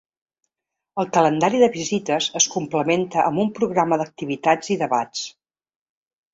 El 1.03 1.11
calendari 1.17 1.59
de 1.65 1.67
visites 1.75 2.31
es 2.41 2.49
complementa 2.55 3.21
amb 3.27 3.45
un 3.45 3.53
programa 3.61 4.03
d’activitats 4.03 4.75
i 4.77 4.83
debats. 4.85 5.25